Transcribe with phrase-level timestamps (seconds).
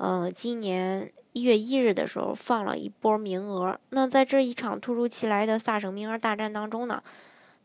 [0.00, 3.78] 呃，今年一月一日的时候放了一波名额。
[3.90, 7.02] 那在这一场突如其来的萨省名额大战当中呢，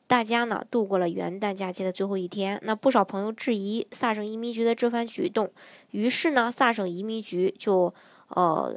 [0.05, 2.59] 大家呢度过了元旦假期的最后一天。
[2.63, 5.49] 那不少朋友质疑萨省移民局的这番举动，
[5.91, 7.93] 于是呢，萨省移民局就
[8.29, 8.75] 呃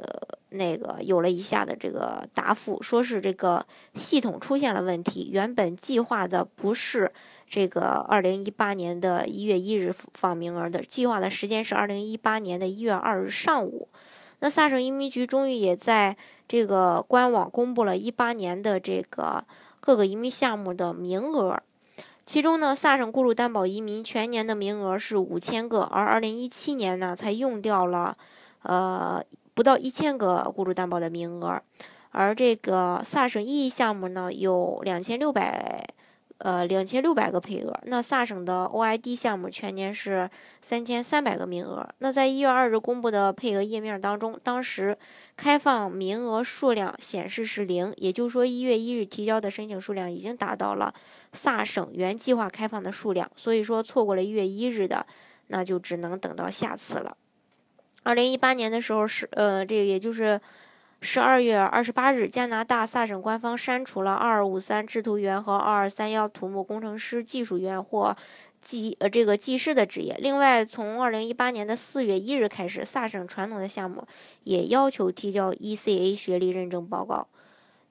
[0.49, 7.11] 那个有了一下的这个答复，说是这个系统出现了问题，原本计划的不是。
[7.51, 13.87] 这个二零一八年的一月一日放名额的计划的时间是二零一八年的一月二日上午。
[14.41, 16.15] 那萨省移民局终于也在
[16.47, 19.43] 这个官网公布了一八年的这个
[19.79, 21.59] 各个移民项目的名额。
[22.23, 28.15] 其中呢，萨省雇主担保移民全年的名额是五千个，而二零一七年呢才用掉了
[28.63, 31.61] 呃不到一千个雇主担保的名额。
[32.11, 35.83] 而这个萨省意义项目呢有两千六百。
[36.41, 37.77] 呃，两千六百个配额。
[37.83, 40.29] 那萨省的 OID 项目全年是
[40.61, 41.85] 三千三百个名额。
[41.97, 44.97] 那在一月二日公布的配额页面当中，当时
[45.35, 50.93] 开放名额数量显示是零，也就是说一月一日提交的申请数量已经达到了
[51.33, 53.29] 萨省原计划开放的数量。
[53.35, 55.05] 所以说错过了一月一日的，
[55.47, 57.17] 那就只能等到下次了。
[58.03, 60.39] 二零一八年的时候是呃，这个也就是。
[61.01, 68.13] 十二月二十八日，加拿大萨省官方删除了二二五三制图员和二二三幺土木工程师技术员或
[68.61, 70.17] 技呃这个技师的职业。
[70.19, 74.05] 另外，从二零一八年的四月一日开始，萨省传统的项目
[74.43, 77.29] 也要求提交 ECA 学历认证报告。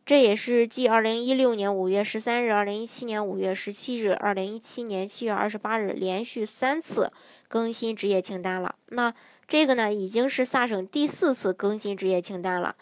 [0.04, 7.10] 这也是继二零一六年五月十三日、二零一七年五月十七日、二零一七年七月二十八日连续三次
[7.48, 8.74] 更新职业清单了。
[8.90, 9.14] 那
[9.48, 12.76] 这个呢，已经是萨省第四次更新职业清单了，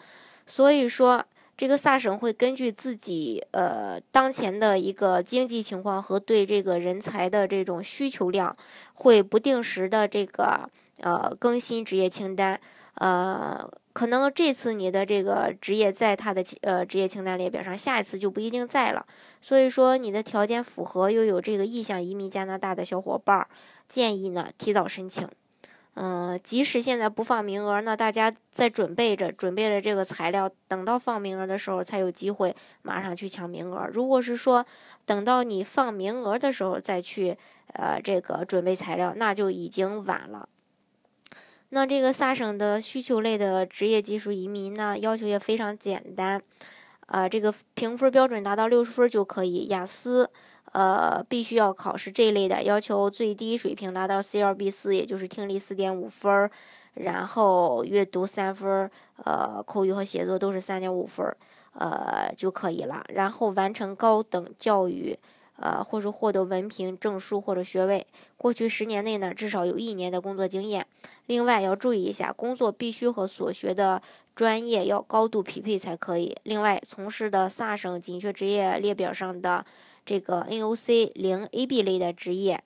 [0.45, 1.23] 所以说
[1.55, 8.55] 这个萨省会根据自己呃当前的一个经济情况和对这个人才的这种需求量，
[8.93, 10.69] 会不定时的这个
[10.99, 12.59] 呃更新职业清单，
[12.95, 19.05] 呃，可能这次你的这个职业在他的呃职业清单列表上，下一次就不一定在了，
[19.39, 23.47] 所以说你的条件符合又有这个意向移民加拿大的小伙伴，
[23.87, 25.27] 建议呢提早申请。
[25.99, 33.89] 嗯，即使现在不放名额，那大家在准备着，准备了这个材料，等到放名额的时候才有机会马上去抢名额。
[33.91, 34.63] 如果是说
[35.07, 37.35] 等到你放名额的时候再去，
[37.73, 40.47] 呃，这个准备材料，那就已经晚了。
[41.69, 46.39] 那这个萨省的需求类的职业技术移民呢，要求也非常简单，
[47.07, 50.29] 呃，这个评分标准达到六十分就可以，雅思。
[50.77, 56.51] 呃，必须要考试这一类的，要求最低水平达到 C 二 B 四，也就是听力四点五分儿，
[56.93, 58.91] 然后阅读三分儿，
[59.23, 61.35] 呃，口语和写作都是三点五分儿，
[61.73, 63.03] 呃就可以了。
[63.09, 65.17] 然后完成高等教育，
[65.55, 68.05] 呃，或者获得文凭、证书或者学位。
[68.37, 70.85] 过去十年内呢，至少有一年的工作经验。
[71.25, 73.99] 另外要注意一下，工作必须和所学的
[74.35, 76.37] 专业要高度匹配才可以。
[76.43, 79.65] 另外，从事的萨省紧缺职业列表上的。
[80.07, 82.63] 这个 NOC 零 AB 类的职业，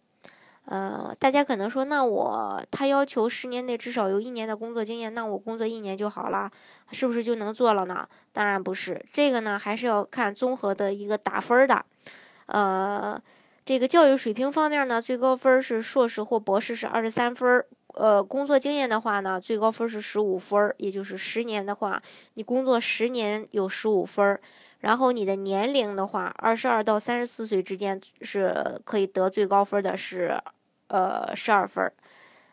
[0.66, 6.52] 呃，大家可能说，那我他要求十年内至少有一年的工作经验，那我工作一年就好了，
[6.92, 8.08] 是不是就能做了呢？
[8.32, 11.84] 当然不是，这个呢还是要看综合的一个打分的，
[12.46, 13.20] 呃，
[13.66, 17.66] 这个教育水平方面呢，最高分是硕士或博士是二十三分，
[17.96, 22.00] 呃，工作经验的话呢，最高分是十五分，也就是十年的话，
[22.36, 24.40] 你工作十年有十五分。
[24.82, 30.40] 然后你的年龄的话，二十二到三十四岁之间是可以得最高分的，是
[30.88, 31.92] 呃十二分，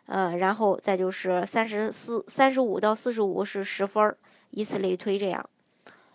[0.07, 4.15] 呃，然后再就是三十四、三十五到四十五是十分，
[4.51, 5.49] 以此类推这样。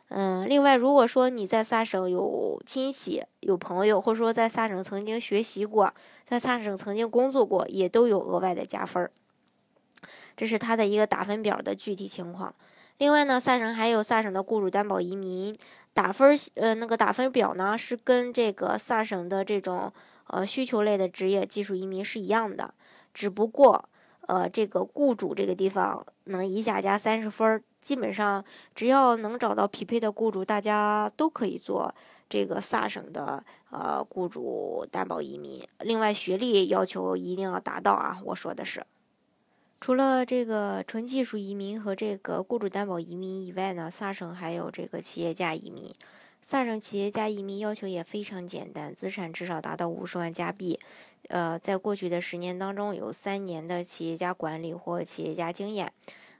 [0.09, 5.91] 嗯，另外如果说你在萨省有亲戚、有朋友，或者说在萨省曾经学习过，
[6.23, 9.09] 在萨省曾经工作过，也都有额外的加分。
[10.37, 12.53] 这是他的一个打分表的具体情况。
[12.97, 15.53] 另外呢，萨省还有萨省的雇主担保移民。
[15.95, 19.93] 打分呃，那个打分表呢，是跟这个萨省的这种
[20.25, 22.73] 呃需求类的职业技术移民是一样的，
[23.13, 23.87] 只不过
[24.21, 28.43] 呃，这个雇主这个地方能一下加三十分，基本上
[28.73, 31.93] 只要能找到匹配的雇主，大家都可以做
[32.27, 35.61] 这个萨省的呃雇主担保移民。
[35.81, 38.83] 另外，学历要求一定要达到啊，我说的是。
[39.83, 45.91] 除了这个纯技术移民和这个雇主担保移民以外呢，萨省还有这个企业家移民。
[46.41, 50.79] 萨省企业家移民要求也非常简单，资产至少达到五十万加币。
[51.27, 55.91] 呃，在过去的十年当中，有三年的企业家管理或企业家经验。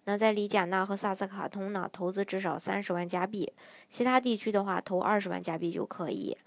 [0.05, 3.51] 那在里贾纳和萨斯卡通呢，投资至少三十万加币。
[3.89, 6.37] 其他地区的话，投二十万加币就可以。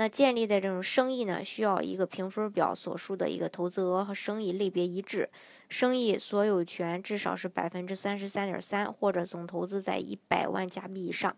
[0.00, 5.28] 那建立的这种生意呢，需要一个评分表所述的一个投资额和生意类别一致，
[5.68, 11.36] 生意所有权至少是百分之三十三点三，或者总投资在一百万加币以上，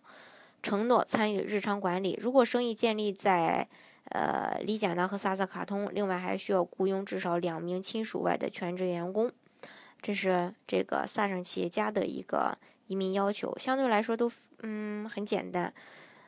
[0.63, 2.19] 承诺参与日常管理。
[2.21, 3.67] 如果生意建立在
[4.11, 9.33] 呃李贾纳和萨萨卡通，另外还需要雇佣至少两名亲属外的全职员工。
[10.03, 12.59] 这是这个萨省企业家的一个
[12.89, 14.31] 移民要求，相对来说都
[14.63, 15.73] 嗯很简单，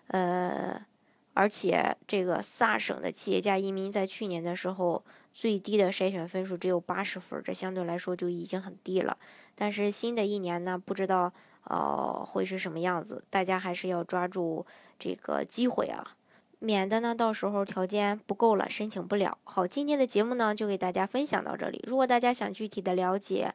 [0.07, 0.87] 呃。
[1.35, 5.03] 而且，这个萨省的企业家移民在去年的时候，
[5.33, 9.17] 最低的筛选分数只有八十分，这相对来说就已经很低了。
[9.55, 11.33] 但是新的一年呢，不知道
[11.65, 14.67] 呃会是什么样子，大家还是要抓住
[14.99, 16.17] 这个机会啊，
[16.59, 19.39] 免得呢到时候条件不够了，申请不了。
[19.45, 21.83] 好，今天的节目呢就给大家分享到这里。
[21.87, 23.55] 如果大家想具体的了解